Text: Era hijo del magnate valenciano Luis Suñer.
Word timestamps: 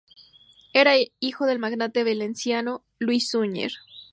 Era 0.73 0.93
hijo 1.19 1.45
del 1.45 1.59
magnate 1.59 2.03
valenciano 2.03 2.83
Luis 2.97 3.29
Suñer. 3.29 3.71